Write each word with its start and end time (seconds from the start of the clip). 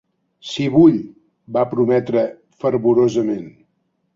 "Sí 0.51 0.63
vull", 0.75 0.95
va 1.57 1.65
prometre 1.75 2.25
fervorosament. 2.65 3.47